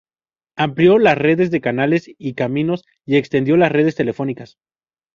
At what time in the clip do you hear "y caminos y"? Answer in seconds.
2.17-3.17